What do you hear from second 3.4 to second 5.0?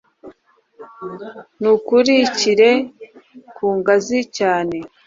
ku ngazi cyane.